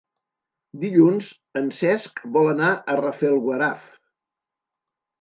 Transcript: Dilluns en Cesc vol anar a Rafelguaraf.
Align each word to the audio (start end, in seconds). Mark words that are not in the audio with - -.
Dilluns 0.83 1.27
en 1.61 1.69
Cesc 1.81 2.25
vol 2.39 2.51
anar 2.57 2.73
a 2.73 2.99
Rafelguaraf. 3.05 3.89